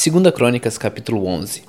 [0.00, 1.64] 2 Crônicas capítulo 11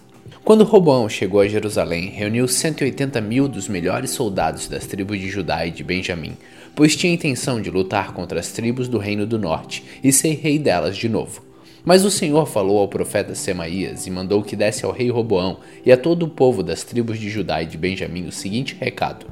[0.46, 5.66] Quando Roboão chegou a Jerusalém, reuniu 180 mil dos melhores soldados das tribos de Judá
[5.66, 6.38] e de Benjamim,
[6.76, 10.60] pois tinha intenção de lutar contra as tribos do reino do norte e ser rei
[10.60, 11.44] delas de novo.
[11.84, 15.92] Mas o Senhor falou ao profeta Semaías e mandou que desse ao rei Roboão e
[15.92, 19.26] a todo o povo das tribos de Judá e de Benjamim o seguinte recado: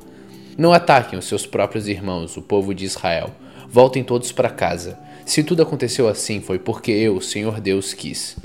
[0.58, 3.30] Não ataquem os seus próprios irmãos, o povo de Israel.
[3.70, 4.98] Voltem todos para casa.
[5.24, 8.36] Se tudo aconteceu assim, foi porque eu, Senhor Deus, quis.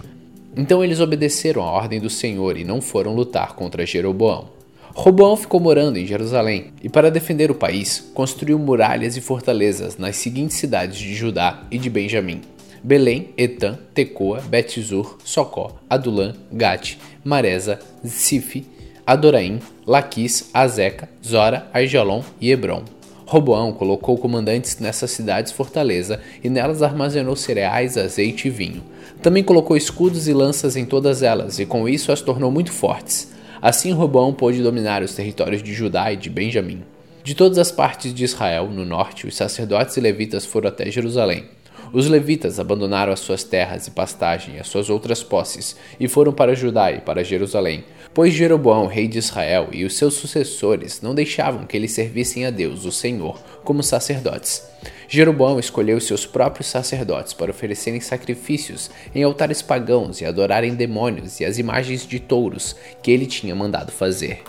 [0.56, 4.48] Então eles obedeceram à ordem do Senhor e não foram lutar contra Jeroboão.
[4.94, 10.16] Roboão ficou morando em Jerusalém e, para defender o país, construiu muralhas e fortalezas nas
[10.16, 12.42] seguintes cidades de Judá e de Benjamim:
[12.82, 18.66] Belém, Etã, Tecoa, Betzur, Socó, Adulã, Gate, Maresa, Sife,
[19.06, 22.84] Adoraim, Laquis, Azeca, Zora, Aijalon e Hebron.
[23.26, 28.82] Roboão colocou comandantes nessas cidades fortaleza e nelas armazenou cereais, azeite e vinho.
[29.22, 33.32] Também colocou escudos e lanças em todas elas e com isso as tornou muito fortes.
[33.60, 36.82] Assim Roboão pôde dominar os territórios de Judá e de Benjamim.
[37.22, 41.44] De todas as partes de Israel, no norte, os sacerdotes e levitas foram até Jerusalém.
[41.92, 46.54] Os levitas abandonaram as suas terras e pastagem as suas outras posses e foram para
[46.54, 51.66] Judá e para Jerusalém, pois Jeroboão, rei de Israel, e os seus sucessores não deixavam
[51.66, 54.64] que eles servissem a Deus, o Senhor, como sacerdotes.
[55.08, 61.44] Jeroboão escolheu seus próprios sacerdotes para oferecerem sacrifícios em altares pagãos e adorarem demônios e
[61.44, 64.42] as imagens de touros que ele tinha mandado fazer.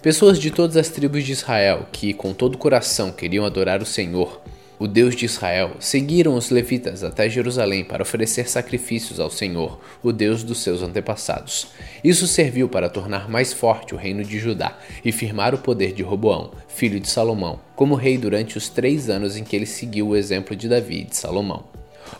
[0.00, 3.86] Pessoas de todas as tribos de Israel que, com todo o coração, queriam adorar o
[3.86, 4.40] Senhor,
[4.78, 10.12] o Deus de Israel, seguiram os levitas até Jerusalém para oferecer sacrifícios ao Senhor, o
[10.12, 11.68] Deus dos seus antepassados.
[12.04, 16.02] Isso serviu para tornar mais forte o reino de Judá e firmar o poder de
[16.02, 20.16] Roboão, filho de Salomão, como rei durante os três anos em que ele seguiu o
[20.16, 21.64] exemplo de Davi e de Salomão.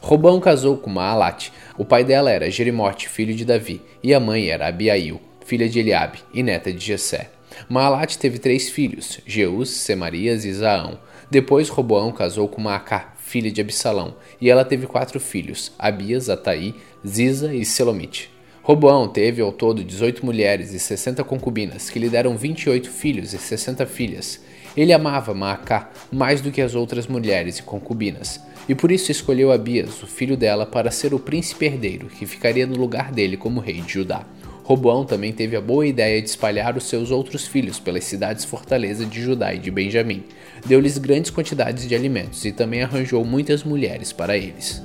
[0.01, 1.51] Roboão casou com Maalat.
[1.79, 5.79] O pai dela era Jerimote, filho de Davi, e a mãe era Abiail, filha de
[5.79, 7.31] Eliabe e neta de Jessé.
[7.69, 10.99] Maalat teve três filhos, Jeus, Semarias e Zaão.
[11.31, 16.75] Depois Roboão casou com Maacá, filha de Absalão, e ela teve quatro filhos, Abias, Ataí,
[17.05, 18.31] Ziza e Selomite.
[18.63, 23.39] Roboão teve ao todo 18 mulheres e 60 concubinas, que lhe deram 28 filhos e
[23.39, 24.41] 60 filhas.
[24.77, 29.51] Ele amava Maacá mais do que as outras mulheres e concubinas, e por isso escolheu
[29.51, 33.61] Abias, o filho dela, para ser o príncipe herdeiro, que ficaria no lugar dele como
[33.61, 34.25] rei de Judá.
[34.67, 39.07] Roboão também teve a boa ideia de espalhar os seus outros filhos pelas cidades fortaleza
[39.07, 40.25] de Judá e de Benjamim.
[40.67, 44.83] Deu-lhes grandes quantidades de alimentos e também arranjou muitas mulheres para eles.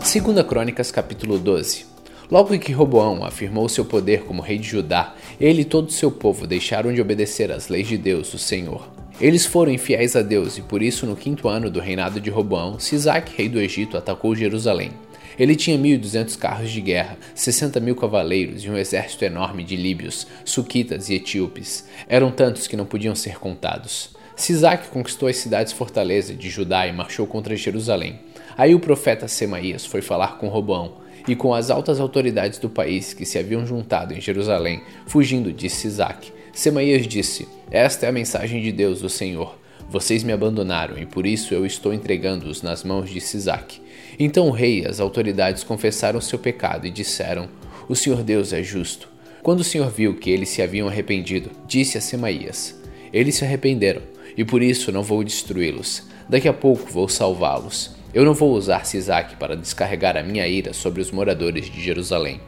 [0.00, 1.86] 2 Crônicas capítulo 12
[2.30, 6.10] Logo que Roboão afirmou seu poder como rei de Judá, ele e todo o seu
[6.10, 8.86] povo deixaram de obedecer às leis de Deus, o Senhor.
[9.18, 12.78] Eles foram infiéis a Deus e por isso no quinto ano do reinado de Roboão,
[12.78, 14.90] Sisaque, rei do Egito, atacou Jerusalém.
[15.38, 20.26] Ele tinha 1.200 carros de guerra, 60 mil cavaleiros e um exército enorme de líbios,
[20.44, 21.88] suquitas e etíopes.
[22.08, 24.10] Eram tantos que não podiam ser contados.
[24.36, 28.20] Sisaque conquistou as cidades fortaleza de Judá e marchou contra Jerusalém.
[28.56, 30.96] Aí o profeta Semaías foi falar com Roboão
[31.26, 35.70] e com as altas autoridades do país que se haviam juntado em Jerusalém, fugindo de
[35.70, 36.32] Sisaque.
[36.52, 39.56] Semaías disse: Esta é a mensagem de Deus, o Senhor.
[39.88, 43.80] Vocês me abandonaram e por isso eu estou entregando-os nas mãos de Sisaque.
[44.18, 47.48] Então o rei e as autoridades confessaram seu pecado e disseram:
[47.88, 49.08] O Senhor Deus é justo.
[49.42, 52.80] Quando o Senhor viu que eles se haviam arrependido, disse a Semaías:
[53.12, 54.02] Eles se arrependeram,
[54.36, 56.04] e por isso não vou destruí-los.
[56.28, 57.94] Daqui a pouco vou salvá-los.
[58.14, 62.40] Eu não vou usar Sisaque para descarregar a minha ira sobre os moradores de Jerusalém.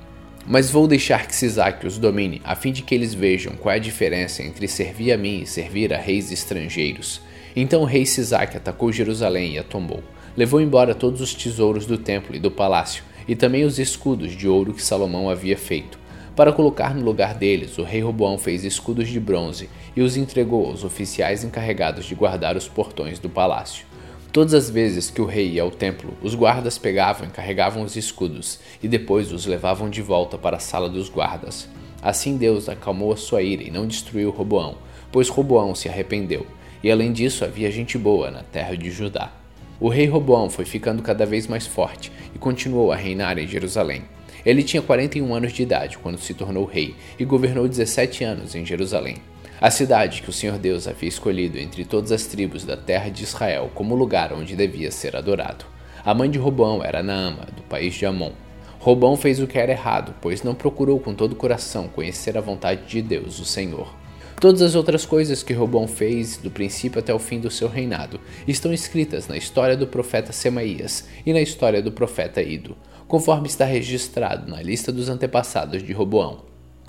[0.47, 3.77] Mas vou deixar que Sisaque os domine, a fim de que eles vejam qual é
[3.77, 7.21] a diferença entre servir a mim e servir a reis estrangeiros.
[7.54, 10.04] Então o rei Sisaque atacou Jerusalém e a tomou
[10.37, 14.49] levou embora todos os tesouros do templo e do palácio, e também os escudos de
[14.49, 15.99] ouro que Salomão havia feito.
[16.37, 20.67] Para colocar no lugar deles, o rei Roboão fez escudos de bronze e os entregou
[20.67, 23.87] aos oficiais encarregados de guardar os portões do palácio.
[24.31, 27.97] Todas as vezes que o rei ia ao templo, os guardas pegavam e carregavam os
[27.97, 31.66] escudos e depois os levavam de volta para a sala dos guardas.
[32.03, 34.77] Assim Deus acalmou a sua ira e não destruiu Roboão,
[35.10, 36.47] pois Roboão se arrependeu,
[36.84, 39.33] e além disso havia gente boa na terra de Judá.
[39.78, 44.03] O rei Roboão foi ficando cada vez mais forte e continuou a reinar em Jerusalém.
[44.45, 48.65] Ele tinha 41 anos de idade quando se tornou rei e governou 17 anos em
[48.65, 49.17] Jerusalém,
[49.61, 53.25] a cidade que o Senhor Deus havia escolhido entre todas as tribos da terra de
[53.25, 55.65] Israel como lugar onde devia ser adorado.
[56.05, 58.33] A mãe de Roboão era Naama, do país de Amon.
[58.79, 62.41] Roboão fez o que era errado, pois não procurou com todo o coração conhecer a
[62.41, 63.93] vontade de Deus, o Senhor.
[64.38, 68.21] Todas as outras coisas que Robão fez, do princípio até o fim do seu reinado,
[68.47, 72.77] estão escritas na história do profeta Semaías e na história do profeta Ido,
[73.09, 76.44] conforme está registrado na lista dos antepassados de Roboão.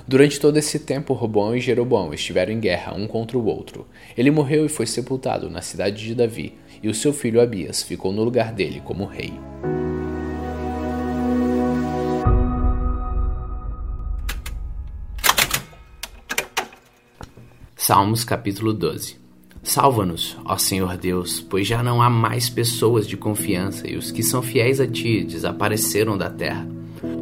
[0.05, 3.87] Durante todo esse tempo, Roboão e Jeroboão estiveram em guerra um contra o outro.
[4.17, 6.53] Ele morreu e foi sepultado na cidade de Davi,
[6.83, 9.33] e o seu filho Abias ficou no lugar dele como rei.
[17.87, 19.15] Salmos capítulo 12
[19.63, 24.21] Salva-nos, ó Senhor Deus, pois já não há mais pessoas de confiança e os que
[24.21, 26.67] são fiéis a Ti desapareceram da terra.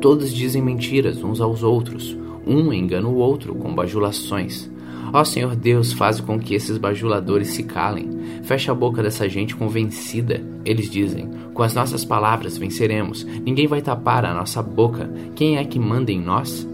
[0.02, 2.18] Todos dizem mentiras uns aos outros
[2.48, 4.68] um engana o outro com bajulações.
[5.14, 8.10] Ó Senhor Deus, faz com que esses bajuladores se calem.
[8.42, 10.44] Fecha a boca dessa gente convencida.
[10.66, 13.24] Eles dizem: Com as nossas palavras venceremos.
[13.24, 15.08] Ninguém vai tapar a nossa boca.
[15.36, 16.68] Quem é que manda em nós?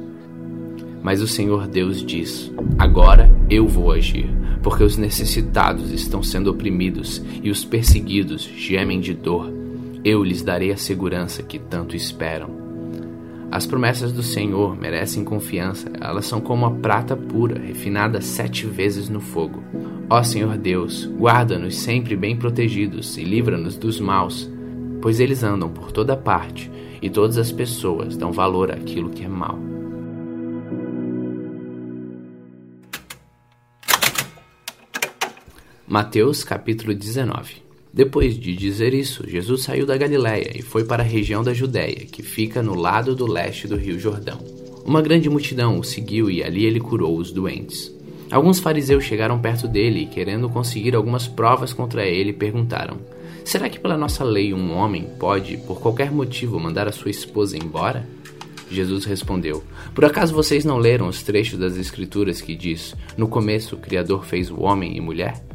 [1.04, 2.50] Mas o Senhor Deus diz:
[2.80, 4.30] Agora eu vou agir,
[4.63, 9.51] porque os necessitados estão sendo oprimidos e os perseguidos gemem de dor.
[10.06, 12.50] Eu lhes darei a segurança que tanto esperam.
[13.51, 19.09] As promessas do Senhor merecem confiança, elas são como a prata pura, refinada sete vezes
[19.09, 19.62] no fogo.
[20.09, 24.50] Ó Senhor Deus, guarda-nos sempre bem protegidos e livra-nos dos maus,
[25.01, 26.71] pois eles andam por toda parte
[27.01, 29.71] e todas as pessoas dão valor àquilo que é mal.
[35.92, 37.56] Mateus capítulo 19
[37.94, 42.06] depois de dizer isso, Jesus saiu da Galiléia e foi para a região da Judéia,
[42.10, 44.40] que fica no lado do leste do rio Jordão.
[44.86, 47.94] Uma grande multidão o seguiu e ali ele curou os doentes.
[48.32, 53.00] Alguns fariseus chegaram perto dele e, querendo conseguir algumas provas contra ele, perguntaram:
[53.44, 57.58] Será que pela nossa lei um homem pode, por qualquer motivo, mandar a sua esposa
[57.58, 58.08] embora?
[58.70, 59.62] Jesus respondeu:
[59.94, 64.24] Por acaso vocês não leram os trechos das Escrituras que diz: No começo o Criador
[64.24, 65.50] fez o homem e mulher?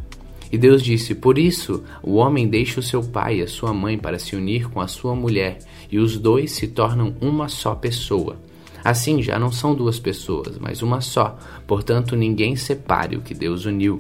[0.51, 3.99] E Deus disse: Por isso o homem deixa o seu pai e a sua mãe
[3.99, 5.59] para se unir com a sua mulher,
[5.91, 8.37] e os dois se tornam uma só pessoa.
[8.85, 11.37] Assim já não são duas pessoas, mas uma só.
[11.67, 13.99] Portanto, ninguém separe o que Deus uniu.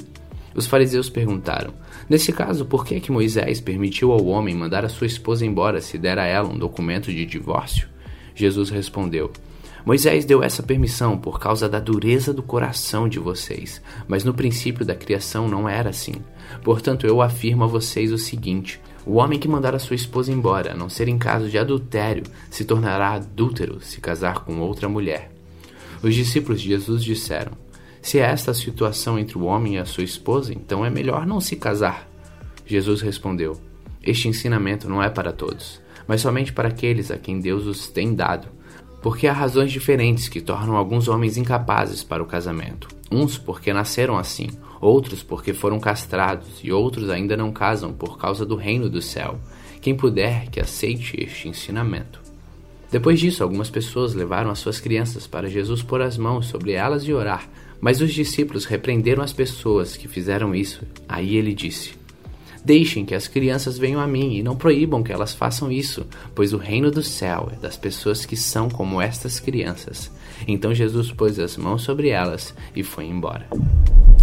[0.55, 1.75] Os fariseus perguntaram:
[2.09, 5.81] Nesse caso, por que, é que Moisés permitiu ao homem mandar a sua esposa embora
[5.81, 7.89] se der a ela um documento de divórcio?
[8.35, 9.31] Jesus respondeu:
[9.87, 14.85] Moisés deu essa permissão por causa da dureza do coração de vocês, mas no princípio
[14.85, 16.15] da criação não era assim.
[16.65, 20.73] Portanto, eu afirmo a vocês o seguinte: o homem que mandar a sua esposa embora,
[20.73, 25.31] a não ser em caso de adultério, se tornará adúltero se casar com outra mulher.
[26.03, 27.53] Os discípulos de Jesus disseram:
[28.03, 31.25] Se é esta a situação entre o homem e a sua esposa, então é melhor
[31.25, 32.11] não se casar.
[32.67, 33.57] Jesus respondeu:
[34.03, 38.13] Este ensinamento não é para todos, mas somente para aqueles a quem Deus os tem
[38.13, 38.56] dado
[39.03, 42.89] porque há razões diferentes que tornam alguns homens incapazes para o casamento.
[43.11, 44.49] Uns porque nasceram assim,
[44.81, 49.39] outros porque foram castrados, e outros ainda não casam por causa do reino do céu.
[49.81, 52.21] Quem puder, que aceite este ensinamento.
[52.91, 57.03] Depois disso, algumas pessoas levaram as suas crianças para Jesus pôr as mãos sobre elas
[57.05, 57.49] e orar,
[57.81, 60.83] mas os discípulos repreenderam as pessoas que fizeram isso.
[61.09, 61.95] Aí ele disse:
[62.67, 66.05] Deixem que as crianças venham a mim e não proíbam que elas façam isso,
[66.35, 70.11] pois o reino do céu é das pessoas que são como estas crianças.
[70.49, 73.47] Então Jesus pôs as mãos sobre elas e foi embora.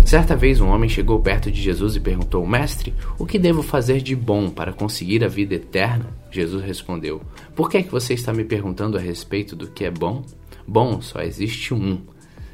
[0.05, 4.01] Certa vez um homem chegou perto de Jesus e perguntou: Mestre, o que devo fazer
[4.01, 6.07] de bom para conseguir a vida eterna?
[6.29, 7.21] Jesus respondeu:
[7.55, 10.21] Por que é que você está me perguntando a respeito do que é bom?
[10.67, 12.01] Bom só existe um.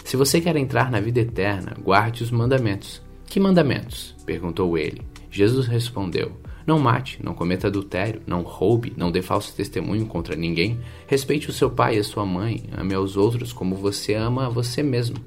[0.05, 3.01] Se você quer entrar na vida eterna, guarde os mandamentos.
[3.25, 4.15] Que mandamentos?
[4.23, 5.01] perguntou ele.
[5.31, 6.31] Jesus respondeu:
[6.65, 11.53] Não mate, não cometa adultério, não roube, não dê falso testemunho contra ninguém, respeite o
[11.53, 15.17] seu pai e a sua mãe, ame aos outros como você ama a você mesmo.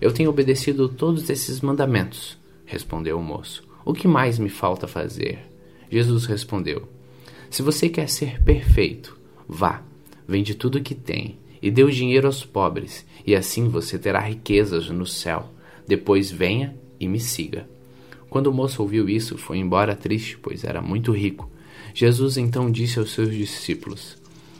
[0.00, 3.64] Eu tenho obedecido todos esses mandamentos, respondeu o moço.
[3.84, 5.38] O que mais me falta fazer?
[5.90, 6.88] Jesus respondeu:
[7.50, 9.18] Se você quer ser perfeito,
[9.48, 9.82] vá,
[10.26, 14.20] vende tudo o que tem e dê o dinheiro aos pobres, e assim você terá
[14.20, 15.50] riquezas no céu.
[15.86, 17.68] Depois venha e me siga.
[18.36, 21.50] Quando o moço ouviu isso, foi embora triste, pois era muito rico.
[21.94, 24.18] Jesus então disse aos seus discípulos: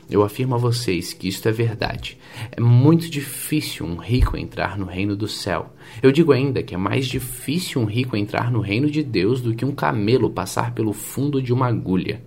[0.09, 2.17] Eu afirmo a vocês que isto é verdade.
[2.53, 5.75] É muito difícil um rico entrar no reino do céu.
[6.03, 9.55] Eu digo ainda que é mais difícil um rico entrar no reino de Deus do
[9.55, 12.23] que um camelo passar pelo fundo de uma agulha.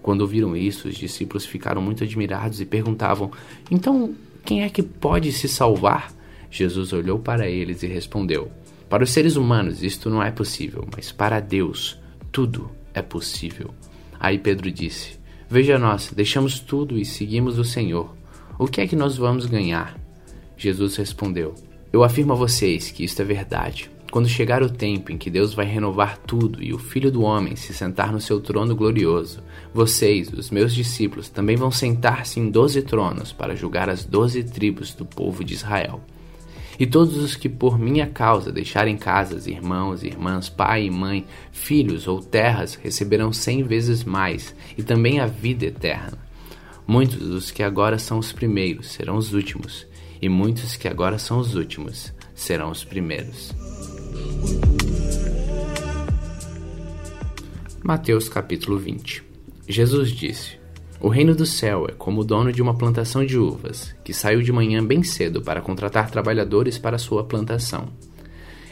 [0.00, 3.30] Quando ouviram isso, os discípulos ficaram muito admirados e perguntavam:
[3.70, 4.14] Então,
[4.46, 6.10] quem é que pode se salvar?
[6.50, 8.50] Jesus olhou para eles e respondeu:
[8.90, 11.96] para os seres humanos isto não é possível, mas para Deus
[12.32, 13.70] tudo é possível.
[14.18, 15.12] Aí Pedro disse:
[15.48, 18.16] Veja nós, deixamos tudo e seguimos o Senhor.
[18.58, 19.96] O que é que nós vamos ganhar?
[20.56, 21.54] Jesus respondeu:
[21.92, 23.88] Eu afirmo a vocês que isto é verdade.
[24.10, 27.54] Quando chegar o tempo em que Deus vai renovar tudo e o Filho do Homem
[27.54, 29.40] se sentar no seu trono glorioso,
[29.72, 34.92] vocês, os meus discípulos, também vão sentar-se em doze tronos para julgar as doze tribos
[34.94, 36.00] do povo de Israel.
[36.80, 42.08] E todos os que por minha causa deixarem casas, irmãos, irmãs, pai e mãe, filhos
[42.08, 46.16] ou terras, receberão cem vezes mais, e também a vida eterna.
[46.86, 49.86] Muitos dos que agora são os primeiros serão os últimos,
[50.22, 53.52] e muitos que agora são os últimos serão os primeiros.
[57.84, 59.22] Mateus capítulo 20
[59.68, 60.59] Jesus disse:
[61.02, 64.42] O reino do céu é como o dono de uma plantação de uvas, que saiu
[64.42, 67.88] de manhã bem cedo para contratar trabalhadores para sua plantação.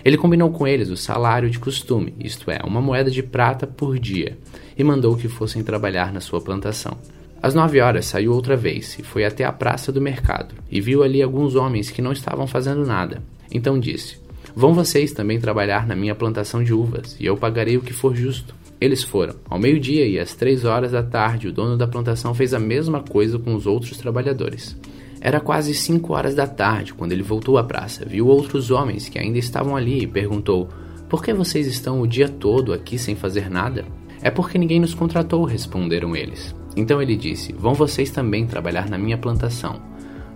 [0.04, 3.98] Ele combinou com eles o salário de costume, isto é, uma moeda de prata por
[3.98, 4.36] dia,
[4.76, 6.98] e mandou que fossem trabalhar na sua plantação.
[7.42, 11.02] Às nove horas saiu outra vez e foi até a praça do mercado, e viu
[11.02, 13.22] ali alguns homens que não estavam fazendo nada.
[13.50, 14.18] Então disse:
[14.54, 18.14] Vão vocês também trabalhar na minha plantação de uvas, e eu pagarei o que for
[18.14, 18.54] justo.
[18.80, 19.34] Eles foram.
[19.50, 23.02] Ao meio-dia e às três horas da tarde, o dono da plantação fez a mesma
[23.02, 24.76] coisa com os outros trabalhadores.
[25.20, 29.18] Era quase cinco horas da tarde quando ele voltou à praça, viu outros homens que
[29.18, 30.68] ainda estavam ali e perguntou:
[31.08, 33.84] Por que vocês estão o dia todo aqui sem fazer nada?
[34.22, 36.54] É porque ninguém nos contratou, responderam eles.
[36.76, 39.82] Então ele disse: Vão vocês também trabalhar na minha plantação.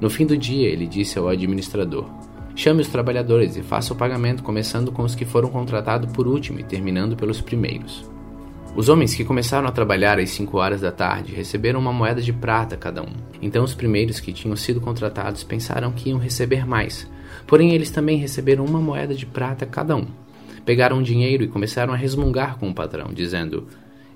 [0.00, 2.11] No fim do dia, ele disse ao administrador:
[2.56, 6.58] Chame os trabalhadores e faça o pagamento, começando com os que foram contratados por último
[6.58, 8.12] e terminando pelos primeiros.
[8.75, 12.33] Os homens que começaram a trabalhar às 5 horas da tarde receberam uma moeda de
[12.33, 13.12] prata cada um.
[13.43, 17.07] Então os primeiros que tinham sido contratados pensaram que iam receber mais.
[17.47, 20.07] Porém, eles também receberam uma moeda de prata cada um.
[20.64, 23.67] Pegaram o dinheiro e começaram a resmungar com o patrão, dizendo: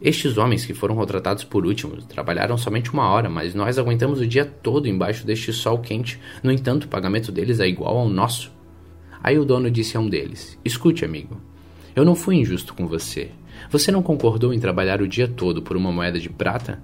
[0.01, 4.27] estes homens que foram contratados por último trabalharam somente uma hora, mas nós aguentamos o
[4.27, 6.19] dia todo embaixo deste sol quente.
[6.43, 8.51] No entanto, o pagamento deles é igual ao nosso.
[9.23, 11.39] Aí o dono disse a um deles: Escute, amigo,
[11.95, 13.31] eu não fui injusto com você.
[13.71, 16.81] Você não concordou em trabalhar o dia todo por uma moeda de prata?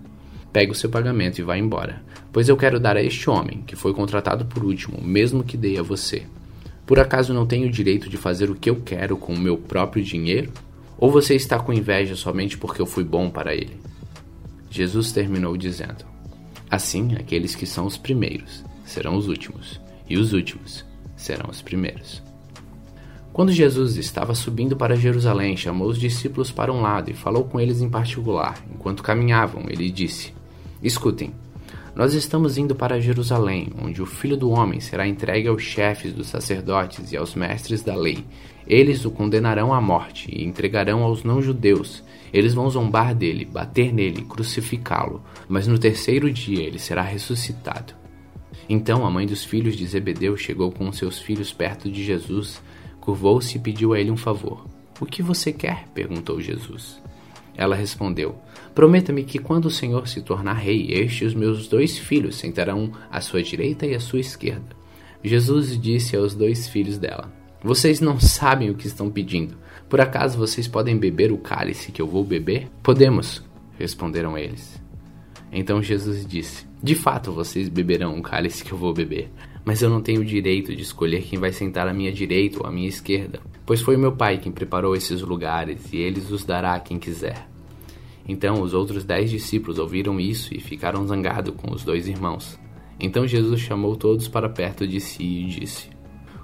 [0.52, 2.02] Pegue o seu pagamento e vá embora,
[2.33, 5.57] pois eu quero dar a este homem, que foi contratado por último, o mesmo que
[5.57, 6.25] dei a você.
[6.87, 9.57] Por acaso não tenho o direito de fazer o que eu quero com o meu
[9.57, 10.52] próprio dinheiro?
[10.99, 13.76] Ou você está com inveja somente porque eu fui bom para ele?
[14.71, 16.05] Jesus terminou dizendo:
[16.71, 20.85] Assim, aqueles que são os primeiros serão os últimos, e os últimos
[21.17, 22.23] serão os primeiros.
[23.33, 27.59] Quando Jesus estava subindo para Jerusalém, chamou os discípulos para um lado e falou com
[27.59, 28.62] eles em particular.
[28.71, 30.35] Enquanto caminhavam, ele disse:
[30.83, 31.33] Escutem,
[31.97, 36.27] nós estamos indo para Jerusalém, onde o Filho do Homem será entregue aos chefes dos
[36.27, 38.23] sacerdotes e aos mestres da lei.
[38.67, 42.05] Eles o condenarão à morte e entregarão aos não-judeus.
[42.35, 47.95] Eles vão zombar dele, bater nele, crucificá-lo, mas no terceiro dia ele será ressuscitado.
[48.69, 52.61] Então a mãe dos filhos de Zebedeu chegou com seus filhos perto de Jesus,
[53.02, 54.64] curvou-se e pediu a ele um favor.
[55.00, 55.88] O que você quer?
[55.92, 57.02] perguntou Jesus.
[57.54, 58.37] Ela respondeu:
[58.75, 62.92] Prometa-me que quando o Senhor se tornar rei, este e os meus dois filhos sentarão
[63.11, 64.76] à sua direita e à sua esquerda.
[65.23, 67.30] Jesus disse aos dois filhos dela:
[67.62, 69.56] Vocês não sabem o que estão pedindo.
[69.88, 72.68] Por acaso vocês podem beber o cálice que eu vou beber?
[72.82, 73.42] Podemos,
[73.78, 74.80] responderam eles.
[75.50, 79.30] Então Jesus disse: De fato vocês beberão o cálice que eu vou beber,
[79.64, 82.66] mas eu não tenho o direito de escolher quem vai sentar à minha direita ou
[82.66, 86.75] à minha esquerda, pois foi meu Pai quem preparou esses lugares e ele os dará
[86.75, 87.49] a quem quiser.
[88.26, 92.59] Então os outros dez discípulos ouviram isso e ficaram zangados com os dois irmãos.
[92.99, 95.88] Então Jesus chamou todos para perto de si e disse: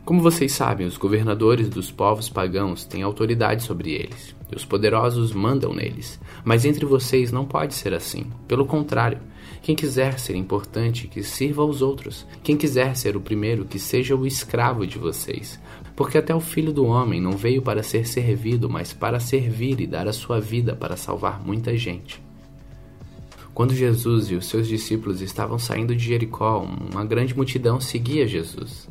[0.04, 5.32] Como vocês sabem, os governadores dos povos pagãos têm autoridade sobre eles, e os poderosos
[5.32, 6.20] mandam neles.
[6.44, 8.26] Mas entre vocês não pode ser assim.
[8.48, 9.18] Pelo contrário,
[9.62, 12.26] quem quiser ser importante, que sirva aos outros.
[12.42, 15.60] Quem quiser ser o primeiro, que seja o escravo de vocês.
[15.94, 19.86] Porque até o filho do homem não veio para ser servido, mas para servir e
[19.86, 22.22] dar a sua vida para salvar muita gente.
[23.52, 28.88] Quando Jesus e os seus discípulos estavam saindo de Jericó, uma grande multidão seguia Jesus.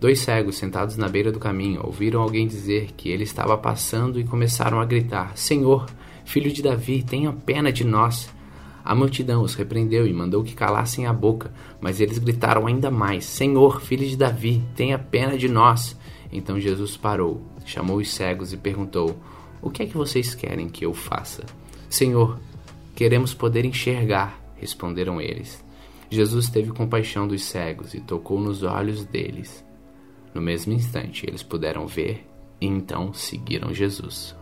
[0.00, 4.24] Dois cegos sentados na beira do caminho ouviram alguém dizer que ele estava passando e
[4.24, 5.86] começaram a gritar: Senhor,
[6.24, 8.28] filho de Davi, tenha pena de nós.
[8.84, 11.50] A multidão os repreendeu e mandou que calassem a boca,
[11.80, 15.98] mas eles gritaram ainda mais: Senhor, filho de Davi, tenha pena de nós.
[16.30, 19.16] Então Jesus parou, chamou os cegos e perguntou:
[19.62, 21.44] O que é que vocês querem que eu faça?
[21.88, 22.38] Senhor,
[22.94, 25.64] queremos poder enxergar, responderam eles.
[26.10, 29.64] Jesus teve compaixão dos cegos e tocou nos olhos deles.
[30.34, 32.26] No mesmo instante, eles puderam ver
[32.60, 34.36] e então seguiram Jesus.